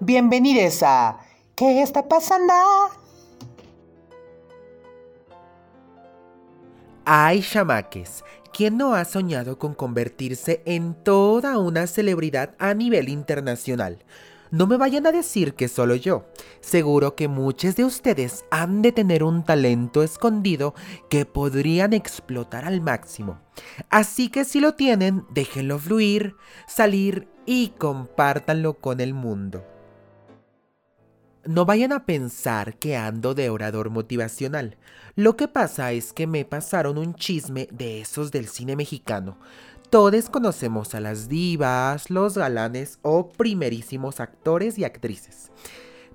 [0.00, 1.18] Bienvenidos a
[1.56, 2.52] ¿Qué está pasando?
[7.04, 8.22] Ay, chamaques,
[8.52, 14.04] ¿quién no ha soñado con convertirse en toda una celebridad a nivel internacional?
[14.52, 16.26] No me vayan a decir que solo yo.
[16.60, 20.74] Seguro que muchos de ustedes han de tener un talento escondido
[21.10, 23.40] que podrían explotar al máximo.
[23.90, 26.36] Así que si lo tienen, déjenlo fluir,
[26.68, 29.64] salir y compártanlo con el mundo.
[31.44, 34.76] No vayan a pensar que ando de orador motivacional.
[35.14, 39.38] Lo que pasa es que me pasaron un chisme de esos del cine mexicano.
[39.88, 45.50] Todos conocemos a las divas, los galanes o primerísimos actores y actrices.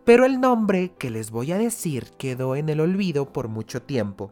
[0.06, 4.32] Pero el nombre que les voy a decir quedó en el olvido por mucho tiempo.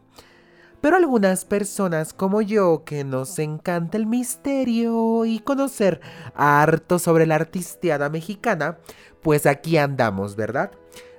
[0.82, 6.00] Pero algunas personas como yo que nos encanta el misterio y conocer
[6.34, 8.78] harto sobre la artisteada mexicana,
[9.22, 10.72] pues aquí andamos, ¿verdad?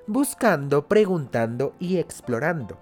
[0.06, 2.78] Buscando, preguntando y explorando.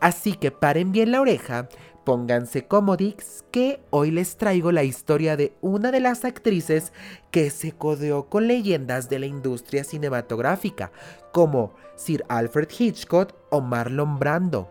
[0.00, 1.68] Así que paren bien la oreja,
[2.04, 6.92] pónganse cómodix, que hoy les traigo la historia de una de las actrices
[7.30, 10.92] que se codeó con leyendas de la industria cinematográfica,
[11.32, 14.70] como Sir Alfred Hitchcock o Marlon Brando.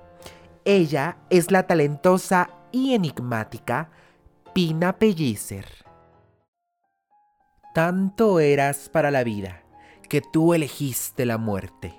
[0.65, 3.89] Ella es la talentosa y enigmática
[4.53, 5.65] Pina Pellicer.
[7.73, 9.62] Tanto eras para la vida
[10.13, 11.95] que tú elegiste la muerte,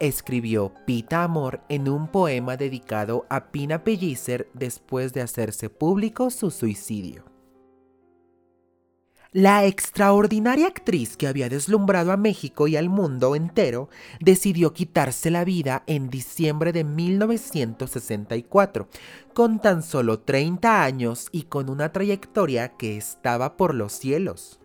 [0.00, 6.50] escribió Pita Amor en un poema dedicado a Pina Pellicer después de hacerse público su
[6.50, 7.26] suicidio.
[9.32, 15.44] La extraordinaria actriz que había deslumbrado a México y al mundo entero decidió quitarse la
[15.44, 18.88] vida en diciembre de 1964,
[19.34, 24.61] con tan solo 30 años y con una trayectoria que estaba por los cielos.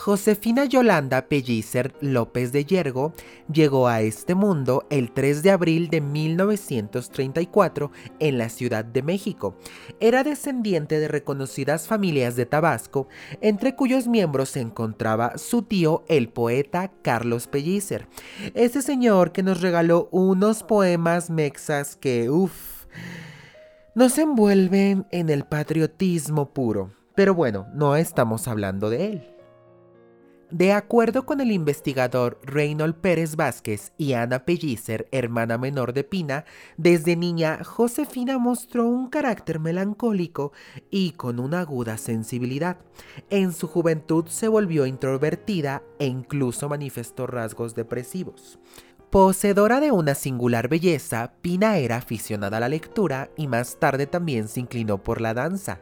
[0.00, 3.12] Josefina Yolanda Pellicer López de Yergo
[3.52, 9.58] llegó a este mundo el 3 de abril de 1934 en la Ciudad de México.
[10.00, 13.08] Era descendiente de reconocidas familias de Tabasco,
[13.42, 18.08] entre cuyos miembros se encontraba su tío, el poeta Carlos Pellicer.
[18.54, 22.86] Ese señor que nos regaló unos poemas mexas que, uff,
[23.94, 26.90] nos envuelven en el patriotismo puro.
[27.14, 29.39] Pero bueno, no estamos hablando de él.
[30.50, 36.44] De acuerdo con el investigador Reynold Pérez Vázquez y Ana Pellicer, hermana menor de Pina,
[36.76, 40.52] desde niña Josefina mostró un carácter melancólico
[40.90, 42.78] y con una aguda sensibilidad.
[43.30, 48.58] En su juventud se volvió introvertida e incluso manifestó rasgos depresivos.
[49.10, 54.48] Poseedora de una singular belleza, Pina era aficionada a la lectura y más tarde también
[54.48, 55.80] se inclinó por la danza.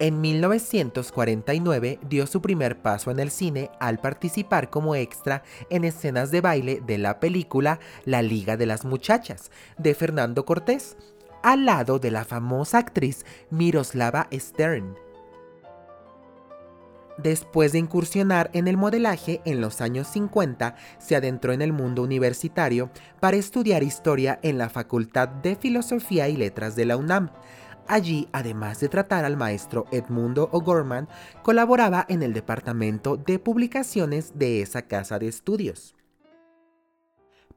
[0.00, 6.30] En 1949 dio su primer paso en el cine al participar como extra en escenas
[6.30, 10.96] de baile de la película La Liga de las Muchachas de Fernando Cortés,
[11.42, 14.94] al lado de la famosa actriz Miroslava Stern.
[17.16, 22.04] Después de incursionar en el modelaje en los años 50, se adentró en el mundo
[22.04, 27.30] universitario para estudiar historia en la Facultad de Filosofía y Letras de la UNAM,
[27.88, 31.08] Allí, además de tratar al maestro Edmundo O'Gorman,
[31.42, 35.94] colaboraba en el departamento de publicaciones de esa casa de estudios.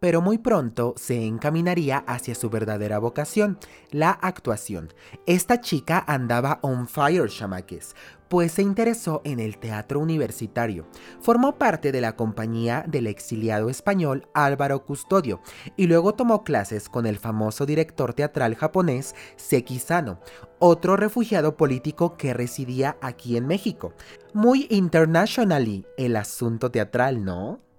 [0.01, 3.59] Pero muy pronto se encaminaría hacia su verdadera vocación,
[3.91, 4.91] la actuación.
[5.27, 7.95] Esta chica andaba on fire, chamaques,
[8.27, 10.87] pues se interesó en el teatro universitario.
[11.19, 15.39] Formó parte de la compañía del exiliado español Álvaro Custodio
[15.77, 20.19] y luego tomó clases con el famoso director teatral japonés Seki Sano,
[20.57, 23.93] otro refugiado político que residía aquí en México.
[24.33, 27.70] Muy internationally el asunto teatral, ¿no?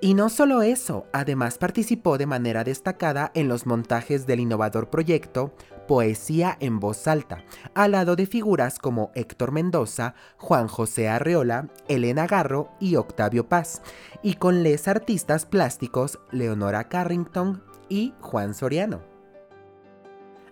[0.00, 5.52] Y no solo eso, además participó de manera destacada en los montajes del innovador proyecto
[5.88, 7.44] Poesía en voz alta,
[7.74, 13.80] al lado de figuras como Héctor Mendoza, Juan José Arreola, Elena Garro y Octavio Paz,
[14.22, 19.00] y con les artistas plásticos Leonora Carrington y Juan Soriano.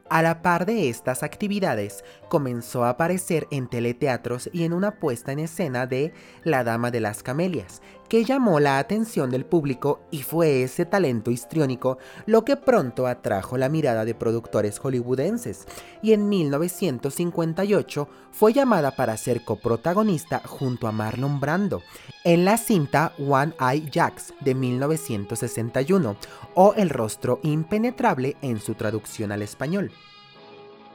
[0.08, 5.32] A la par de estas actividades, comenzó a aparecer en teleteatros y en una puesta
[5.32, 6.14] en escena de
[6.44, 11.30] La Dama de las Camelias, que llamó la atención del público y fue ese talento
[11.30, 15.66] histriónico lo que pronto atrajo la mirada de productores hollywoodenses,
[16.02, 21.82] y en 1958 fue llamada para ser coprotagonista junto a Marlon Brando
[22.24, 26.16] en la cinta One Eye Jacks de 1961,
[26.54, 29.92] o El rostro impenetrable en su traducción al español.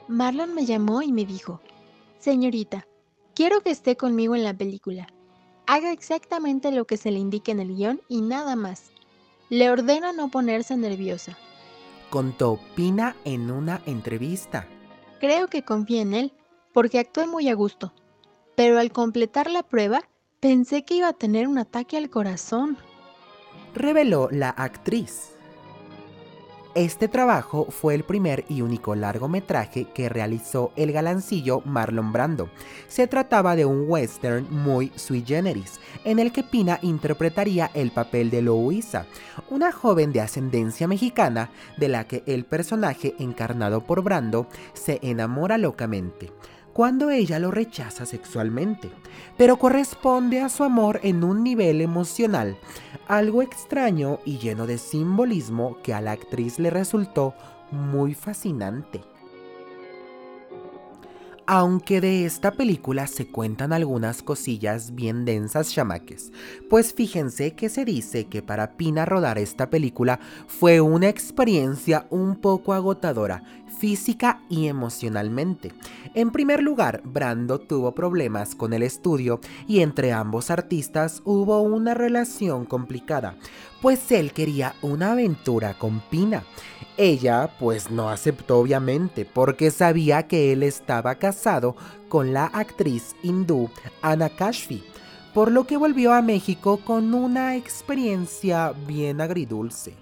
[0.07, 1.61] Marlon me llamó y me dijo,
[2.19, 2.85] Señorita,
[3.33, 5.07] quiero que esté conmigo en la película.
[5.65, 8.91] Haga exactamente lo que se le indique en el guion y nada más.
[9.49, 11.37] Le ordeno no ponerse nerviosa.
[12.09, 14.67] Contó Pina en una entrevista.
[15.19, 16.33] Creo que confía en él,
[16.73, 17.93] porque actué muy a gusto.
[18.55, 20.01] Pero al completar la prueba,
[20.39, 22.77] pensé que iba a tener un ataque al corazón.
[23.73, 25.35] Reveló la actriz.
[26.73, 32.49] Este trabajo fue el primer y único largometraje que realizó el galancillo Marlon Brando.
[32.87, 38.29] Se trataba de un western muy sui generis, en el que Pina interpretaría el papel
[38.29, 39.05] de Louisa,
[39.49, 45.57] una joven de ascendencia mexicana de la que el personaje encarnado por Brando se enamora
[45.57, 46.31] locamente
[46.73, 48.89] cuando ella lo rechaza sexualmente,
[49.37, 52.57] pero corresponde a su amor en un nivel emocional,
[53.07, 57.33] algo extraño y lleno de simbolismo que a la actriz le resultó
[57.71, 59.01] muy fascinante.
[61.47, 66.31] Aunque de esta película se cuentan algunas cosillas bien densas chamaques,
[66.69, 72.37] pues fíjense que se dice que para Pina rodar esta película fue una experiencia un
[72.37, 73.43] poco agotadora,
[73.81, 75.71] física y emocionalmente.
[76.13, 81.95] En primer lugar, Brando tuvo problemas con el estudio y entre ambos artistas hubo una
[81.95, 83.37] relación complicada,
[83.81, 86.43] pues él quería una aventura con Pina.
[86.95, 91.75] Ella pues no aceptó obviamente porque sabía que él estaba casado
[92.07, 93.71] con la actriz hindú
[94.03, 94.83] Anna Kashfi,
[95.33, 100.00] por lo que volvió a México con una experiencia bien agridulce.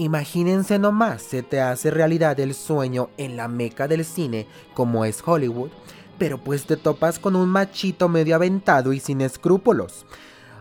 [0.00, 5.22] Imagínense nomás, se te hace realidad el sueño en la meca del cine como es
[5.22, 5.68] Hollywood,
[6.16, 10.06] pero pues te topas con un machito medio aventado y sin escrúpulos.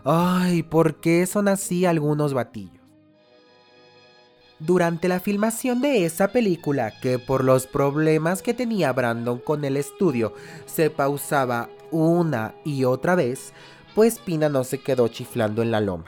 [0.04, 2.84] Ay, ¿por qué son así algunos batillos?
[4.60, 9.78] Durante la filmación de esa película, que por los problemas que tenía Brandon con el
[9.78, 10.34] estudio
[10.66, 13.54] se pausaba una y otra vez,
[13.96, 16.08] pues Pina no se quedó chiflando en la loma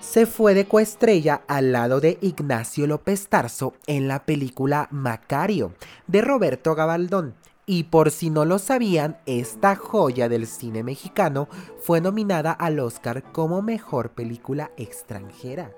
[0.00, 5.72] se fue de coestrella al lado de Ignacio López Tarso en la película Macario
[6.06, 7.34] de Roberto Gabaldón.
[7.68, 11.48] Y por si no lo sabían, esta joya del cine mexicano
[11.80, 15.72] fue nominada al Oscar como mejor película extranjera.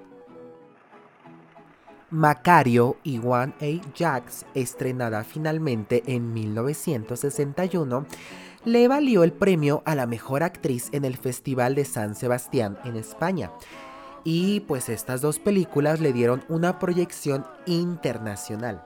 [2.11, 3.95] Macario y One A.
[3.95, 8.07] Jacks, estrenada finalmente en 1961,
[8.65, 12.97] le valió el premio a la mejor actriz en el Festival de San Sebastián en
[12.97, 13.51] España
[14.31, 18.85] y pues estas dos películas le dieron una proyección internacional.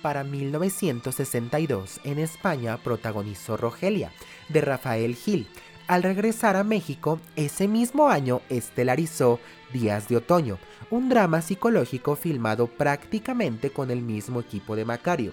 [0.00, 4.12] Para 1962 en España protagonizó Rogelia,
[4.48, 5.46] de Rafael Gil.
[5.88, 9.40] Al regresar a México, ese mismo año estelarizó
[9.74, 10.56] Días de Otoño,
[10.88, 15.32] un drama psicológico filmado prácticamente con el mismo equipo de Macario.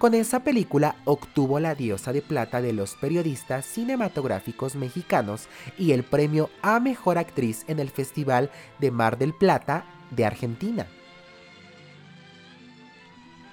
[0.00, 6.04] Con esa película obtuvo la diosa de plata de los periodistas cinematográficos mexicanos y el
[6.04, 10.86] premio a mejor actriz en el Festival de Mar del Plata de Argentina.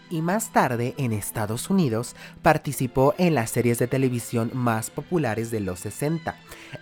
[0.10, 5.60] Y más tarde, en Estados Unidos, participó en las series de televisión más populares de
[5.60, 6.34] los 60.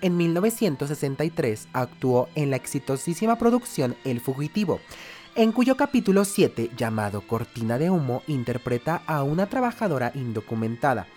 [0.02, 4.80] En 1963 actuó en la exitosísima producción El Fugitivo,
[5.36, 11.08] en cuyo capítulo 7, llamado Cortina de Humo, interpreta a una trabajadora indocumentada.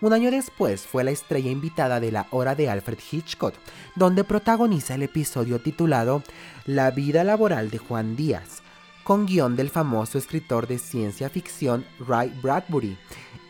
[0.00, 3.54] Un año después fue la estrella invitada de la hora de Alfred Hitchcock,
[3.96, 6.22] donde protagoniza el episodio titulado
[6.66, 8.62] La vida laboral de Juan Díaz,
[9.02, 12.96] con guion del famoso escritor de ciencia ficción Ray Bradbury.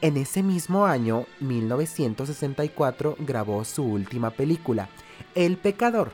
[0.01, 4.89] En ese mismo año, 1964, grabó su última película,
[5.35, 6.13] El Pecador,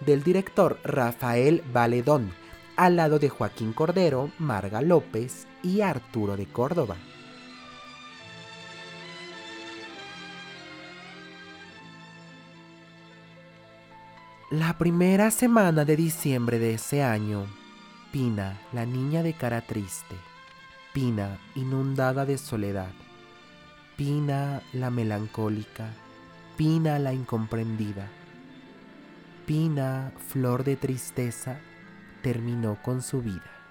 [0.00, 2.41] del director Rafael Valedón,
[2.76, 6.96] al lado de Joaquín Cordero, Marga López y Arturo de Córdoba.
[14.50, 17.46] La primera semana de diciembre de ese año,
[18.12, 20.14] Pina, la niña de cara triste,
[20.92, 22.92] Pina, inundada de soledad,
[23.96, 25.88] Pina, la melancólica,
[26.58, 28.08] Pina, la incomprendida,
[29.46, 31.58] Pina, flor de tristeza,
[32.22, 33.62] terminó con su vida.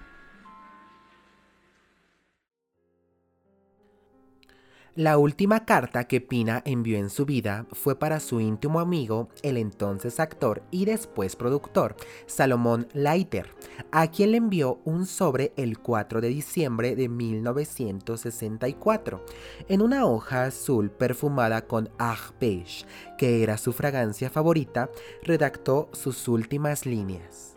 [4.94, 9.56] La última carta que Pina envió en su vida fue para su íntimo amigo, el
[9.56, 13.48] entonces actor y después productor, Salomón Leiter,
[13.90, 19.24] a quien le envió un sobre el 4 de diciembre de 1964,
[19.66, 22.84] en una hoja azul perfumada con Arpege,
[23.16, 24.90] que era su fragancia favorita,
[25.22, 27.51] redactó sus últimas líneas.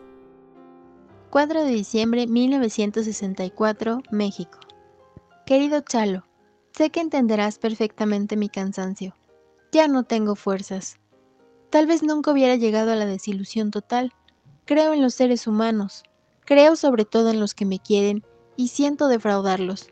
[1.36, 4.58] 4 de diciembre 1964, México.
[5.46, 6.24] Querido Chalo,
[6.72, 9.14] sé que entenderás perfectamente mi cansancio.
[9.74, 10.98] Ya no tengo fuerzas.
[11.72, 14.14] Tal vez nunca hubiera llegado a la desilusión total.
[14.64, 16.04] Creo en los seres humanos.
[16.46, 18.24] Creo sobre todo en los que me quieren
[18.56, 19.90] y siento defraudarlos.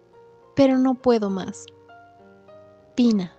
[0.55, 1.65] Pero no puedo más.
[2.95, 3.35] Pina.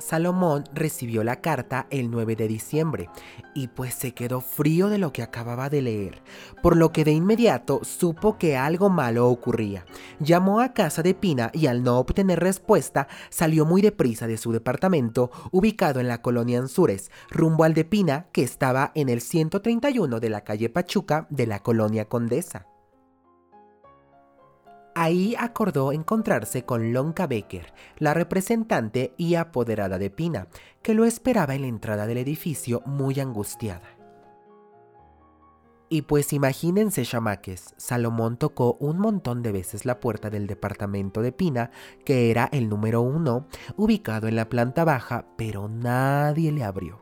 [0.00, 3.08] Salomón recibió la carta el 9 de diciembre
[3.54, 6.22] y pues se quedó frío de lo que acababa de leer,
[6.62, 9.84] por lo que de inmediato supo que algo malo ocurría.
[10.18, 14.52] Llamó a casa de Pina y al no obtener respuesta salió muy deprisa de su
[14.52, 20.20] departamento ubicado en la colonia Anzures, rumbo al de Pina que estaba en el 131
[20.20, 22.69] de la calle Pachuca de la colonia Condesa.
[25.02, 30.48] Ahí acordó encontrarse con Lonka Becker, la representante y apoderada de Pina,
[30.82, 33.96] que lo esperaba en la entrada del edificio muy angustiada.
[35.88, 41.32] Y pues imagínense, chamaques, Salomón tocó un montón de veces la puerta del departamento de
[41.32, 41.70] Pina,
[42.04, 43.46] que era el número uno,
[43.78, 47.00] ubicado en la planta baja, pero nadie le abrió.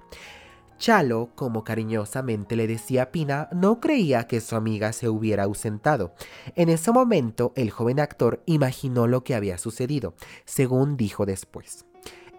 [0.79, 6.15] Chalo, como cariñosamente le decía Pina, no creía que su amiga se hubiera ausentado.
[6.55, 11.85] En ese momento, el joven actor imaginó lo que había sucedido, según dijo después.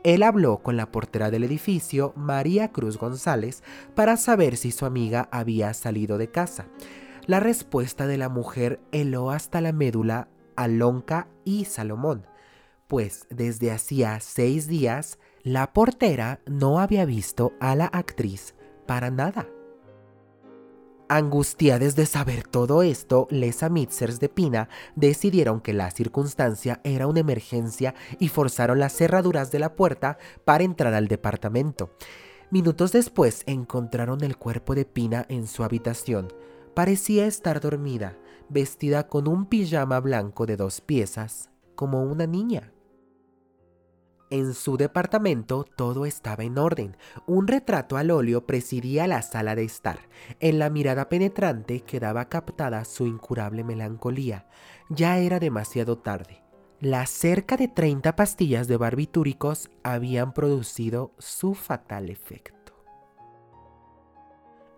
[0.03, 3.61] Él habló con la portera del edificio, María Cruz González,
[3.95, 6.67] para saber si su amiga había salido de casa.
[7.25, 12.25] La respuesta de la mujer heló hasta la médula a Lonca y Salomón,
[12.87, 18.55] pues desde hacía seis días la portera no había visto a la actriz
[18.85, 19.47] para nada.
[21.11, 27.21] Angustiadas de saber todo esto, les Mitzers de Pina decidieron que la circunstancia era una
[27.21, 31.95] emergencia y forzaron las cerraduras de la puerta para entrar al departamento.
[32.51, 36.31] Minutos después encontraron el cuerpo de Pina en su habitación.
[36.75, 38.15] Parecía estar dormida,
[38.49, 42.71] vestida con un pijama blanco de dos piezas, como una niña.
[44.31, 46.95] En su departamento todo estaba en orden.
[47.25, 50.07] Un retrato al óleo presidía la sala de estar.
[50.39, 54.45] En la mirada penetrante quedaba captada su incurable melancolía.
[54.89, 56.43] Ya era demasiado tarde.
[56.79, 62.58] Las cerca de 30 pastillas de barbitúricos habían producido su fatal efecto.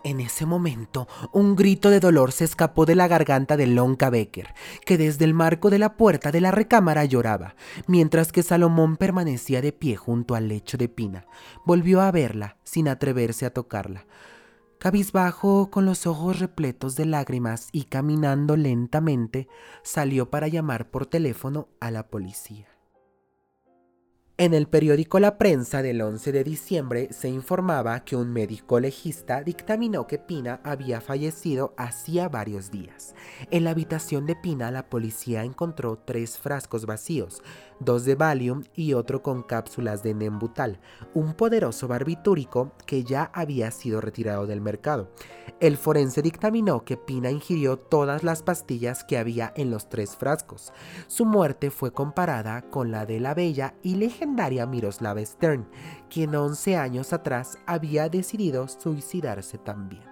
[0.03, 4.53] En ese momento, un grito de dolor se escapó de la garganta de Lonka Becker,
[4.83, 7.55] que desde el marco de la puerta de la recámara lloraba,
[7.85, 11.27] mientras que Salomón permanecía de pie junto al lecho de Pina.
[11.65, 14.07] Volvió a verla, sin atreverse a tocarla.
[14.79, 19.47] Cabizbajo, con los ojos repletos de lágrimas y caminando lentamente,
[19.83, 22.70] salió para llamar por teléfono a la policía.
[24.41, 29.43] En el periódico La Prensa del 11 de diciembre se informaba que un médico legista
[29.43, 33.13] dictaminó que Pina había fallecido hacía varios días.
[33.51, 37.43] En la habitación de Pina la policía encontró tres frascos vacíos,
[37.79, 40.79] dos de Valium y otro con cápsulas de Nembutal,
[41.13, 45.11] un poderoso barbitúrico que ya había sido retirado del mercado.
[45.59, 50.73] El forense dictaminó que Pina ingirió todas las pastillas que había en los tres frascos.
[51.05, 54.30] Su muerte fue comparada con la de la bella y legendaria
[54.67, 55.67] Miroslava Stern,
[56.09, 60.10] quien 11 años atrás había decidido suicidarse también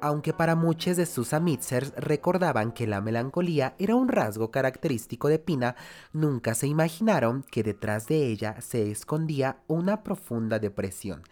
[0.00, 5.38] aunque para muchos de sus amitzers recordaban que la melancolía era un rasgo característico de
[5.38, 5.76] Pina,
[6.12, 11.22] nunca se imaginaron que detrás de ella se escondía una profunda depresión.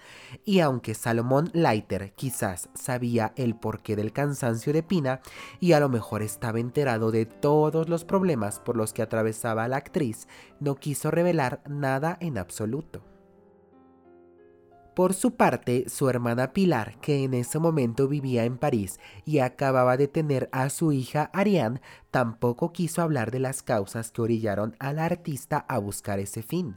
[0.45, 5.21] Y aunque Salomón Leiter quizás sabía el porqué del cansancio de Pina
[5.61, 9.77] y a lo mejor estaba enterado de todos los problemas por los que atravesaba la
[9.77, 10.29] actriz,
[10.61, 13.16] no quiso revelar nada en absoluto.
[14.97, 19.99] Por su parte, su hermana Pilar, que en ese momento vivía en París y acababa
[19.99, 24.95] de tener a su hija Ariane, tampoco quiso hablar de las causas que orillaron a
[24.95, 26.77] la artista a buscar ese fin.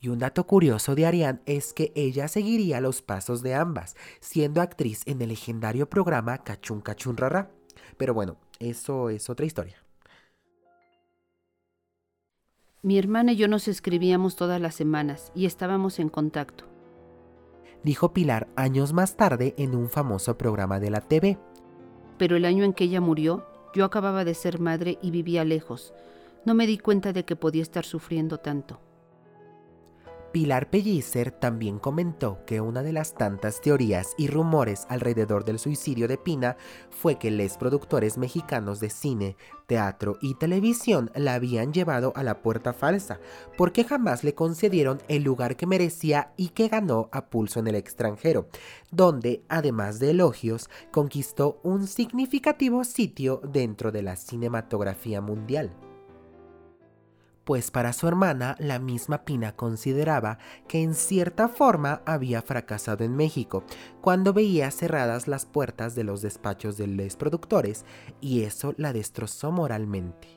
[0.00, 4.60] Y un dato curioso de Ariane es que ella seguiría los pasos de ambas, siendo
[4.60, 7.52] actriz en el legendario programa Cachun Cachun Rara.
[7.96, 9.81] Pero bueno, eso es otra historia.
[12.84, 16.64] Mi hermana y yo nos escribíamos todas las semanas y estábamos en contacto.
[17.84, 21.38] Dijo Pilar años más tarde en un famoso programa de la TV.
[22.18, 25.94] Pero el año en que ella murió, yo acababa de ser madre y vivía lejos.
[26.44, 28.80] No me di cuenta de que podía estar sufriendo tanto.
[30.32, 36.08] Pilar Pellicer también comentó que una de las tantas teorías y rumores alrededor del suicidio
[36.08, 36.56] de Pina
[36.88, 39.36] fue que los productores mexicanos de cine,
[39.66, 43.20] teatro y televisión la habían llevado a la puerta falsa,
[43.58, 47.74] porque jamás le concedieron el lugar que merecía y que ganó a pulso en el
[47.74, 48.48] extranjero,
[48.90, 55.76] donde, además de elogios, conquistó un significativo sitio dentro de la cinematografía mundial.
[57.44, 63.16] Pues para su hermana la misma Pina consideraba que en cierta forma había fracasado en
[63.16, 63.64] México
[64.00, 67.84] cuando veía cerradas las puertas de los despachos de los productores
[68.20, 70.28] y eso la destrozó moralmente.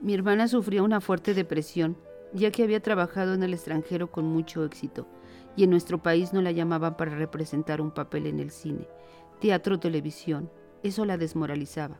[0.00, 1.96] Mi hermana sufría una fuerte depresión,
[2.32, 5.06] ya que había trabajado en el extranjero con mucho éxito
[5.56, 8.86] y en nuestro país no la llamaban para representar un papel en el cine,
[9.40, 10.50] teatro o televisión.
[10.84, 11.98] Eso la desmoralizaba.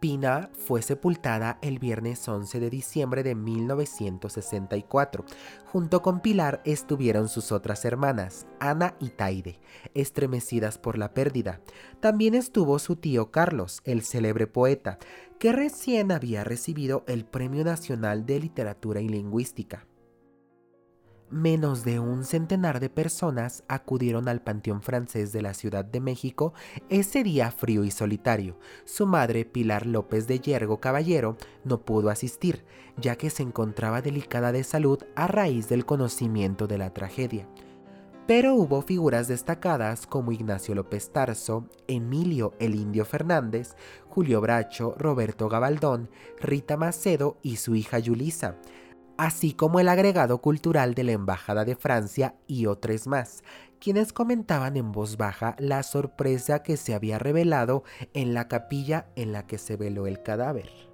[0.00, 5.24] Pina fue sepultada el viernes 11 de diciembre de 1964.
[5.66, 9.58] Junto con Pilar estuvieron sus otras hermanas, Ana y Taide,
[9.94, 11.60] estremecidas por la pérdida.
[11.98, 14.98] También estuvo su tío Carlos, el célebre poeta,
[15.40, 19.87] que recién había recibido el Premio Nacional de Literatura y Lingüística
[21.30, 26.54] menos de un centenar de personas acudieron al Panteón francés de la Ciudad de México
[26.88, 28.58] ese día frío y solitario.
[28.84, 32.64] Su madre, Pilar López de Yergo Caballero, no pudo asistir,
[32.96, 37.48] ya que se encontraba delicada de salud a raíz del conocimiento de la tragedia.
[38.26, 43.74] Pero hubo figuras destacadas como Ignacio López Tarso, Emilio el Indio Fernández,
[44.06, 48.56] Julio Bracho, Roberto Gabaldón, Rita Macedo y su hija Yulisa
[49.18, 53.42] así como el agregado cultural de la Embajada de Francia y otros más,
[53.78, 57.84] quienes comentaban en voz baja la sorpresa que se había revelado
[58.14, 60.87] en la capilla en la que se veló el cadáver.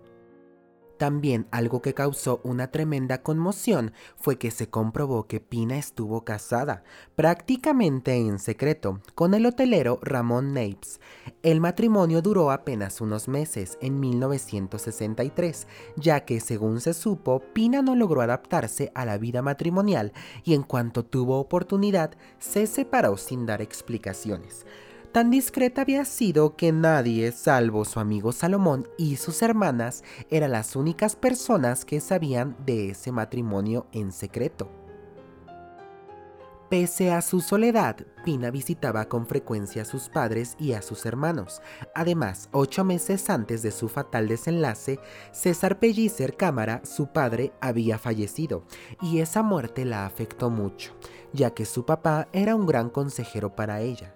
[0.99, 6.85] También algo que causó una tremenda conmoción fue que se comprobó que Pina estuvo casada,
[7.17, 11.01] prácticamente en secreto, con el hotelero Ramón Napes.
[11.43, 17.97] El matrimonio duró apenas unos meses, en 1963, ya que según se supo, Pina no
[17.97, 20.13] logró adaptarse a la vida matrimonial
[20.45, 24.65] y en cuanto tuvo oportunidad, se separó sin dar explicaciones.
[25.15, 30.75] Tan discreta había sido que nadie, salvo su amigo Salomón y sus hermanas, eran las
[30.75, 34.73] únicas personas que sabían de ese matrimonio en secreto.
[36.69, 41.63] Pese a su soledad, Pina visitaba con frecuencia a sus padres y a sus hermanos.
[41.95, 44.99] Además, ocho meses antes de su fatal desenlace,
[45.31, 48.65] César Pellicer Cámara, su padre, había fallecido,
[49.01, 50.93] y esa muerte la afectó mucho,
[51.33, 54.14] ya que su papá era un gran consejero para ella.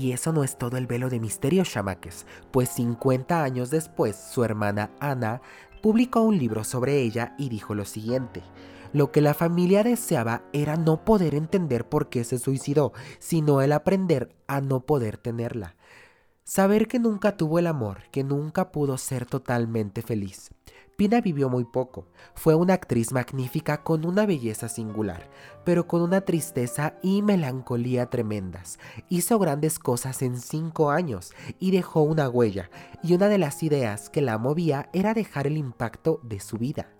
[0.00, 4.42] Y eso no es todo el velo de misterio, chamaques, pues 50 años después su
[4.42, 5.42] hermana Ana
[5.82, 8.42] publicó un libro sobre ella y dijo lo siguiente.
[8.94, 13.72] Lo que la familia deseaba era no poder entender por qué se suicidó, sino el
[13.72, 15.76] aprender a no poder tenerla.
[16.44, 20.48] Saber que nunca tuvo el amor, que nunca pudo ser totalmente feliz.
[21.00, 22.04] Pina vivió muy poco.
[22.34, 25.30] Fue una actriz magnífica con una belleza singular,
[25.64, 28.78] pero con una tristeza y melancolía tremendas.
[29.08, 32.68] Hizo grandes cosas en cinco años y dejó una huella,
[33.02, 36.90] y una de las ideas que la movía era dejar el impacto de su vida.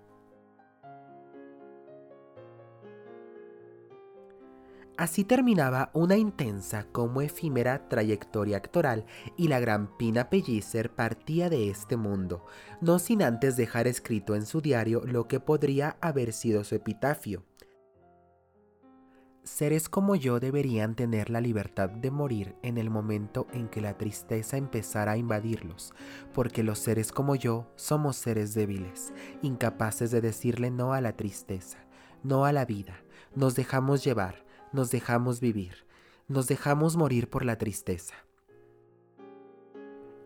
[5.01, 9.07] Así terminaba una intensa como efímera trayectoria actoral
[9.39, 12.45] y la gran Pina Pellicer partía de este mundo,
[12.83, 17.47] no sin antes dejar escrito en su diario lo que podría haber sido su epitafio.
[19.43, 23.97] Seres como yo deberían tener la libertad de morir en el momento en que la
[23.97, 25.95] tristeza empezara a invadirlos,
[26.35, 31.79] porque los seres como yo somos seres débiles, incapaces de decirle no a la tristeza,
[32.23, 33.01] no a la vida,
[33.35, 35.87] nos dejamos llevar, nos dejamos vivir,
[36.29, 38.15] nos dejamos morir por la tristeza.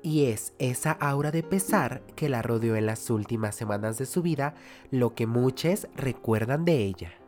[0.02, 4.20] Y es esa aura de pesar que la rodeó en las últimas semanas de su
[4.20, 4.54] vida
[4.90, 7.23] lo que muchos recuerdan de ella.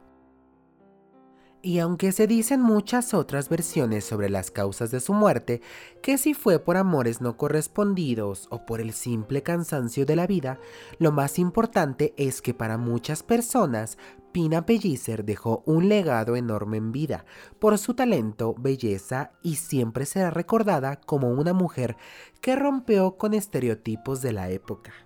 [1.66, 5.62] Y aunque se dicen muchas otras versiones sobre las causas de su muerte,
[6.00, 10.60] que si fue por amores no correspondidos o por el simple cansancio de la vida,
[11.00, 13.98] lo más importante es que para muchas personas
[14.30, 17.24] Pina Pellicer dejó un legado enorme en vida
[17.58, 21.96] por su talento, belleza y siempre será recordada como una mujer
[22.40, 25.05] que rompió con estereotipos de la época.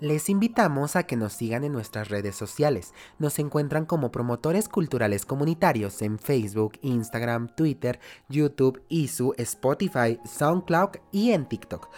[0.00, 2.94] Les invitamos a que nos sigan en nuestras redes sociales.
[3.18, 11.32] Nos encuentran como promotores culturales comunitarios en Facebook, Instagram, Twitter, YouTube, ISU, Spotify, SoundCloud y
[11.32, 11.88] en TikTok.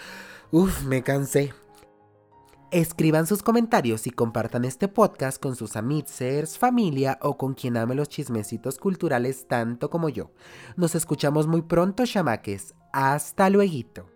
[0.51, 1.53] Uf, me cansé.
[2.71, 7.97] Escriban sus comentarios y compartan este podcast con sus amigos, familia o con quien ame
[7.97, 10.31] los chismecitos culturales tanto como yo.
[10.77, 12.75] Nos escuchamos muy pronto, chamaques.
[12.93, 14.10] Hasta luego.